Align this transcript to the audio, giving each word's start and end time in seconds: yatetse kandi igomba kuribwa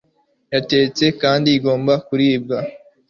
yatetse 0.53 1.05
kandi 1.21 1.47
igomba 1.57 1.93
kuribwa 2.07 2.57